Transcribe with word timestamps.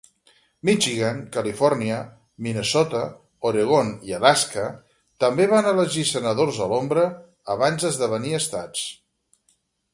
Michigan, 0.67 1.17
Califòrnia, 1.35 1.97
Minnesota, 2.47 3.03
Oregon 3.51 3.93
i 4.09 4.17
Alaska 4.21 4.65
també 5.27 5.49
van 5.55 5.71
elegir 5.75 6.09
senadors 6.15 6.61
a 6.67 6.71
l'ombra 6.75 7.07
abans 7.59 7.87
d'esdevenir 7.87 8.37
estats. 8.43 8.91